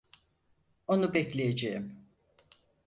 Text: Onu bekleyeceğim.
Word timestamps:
Onu 0.87 1.13
bekleyeceğim. 1.13 1.99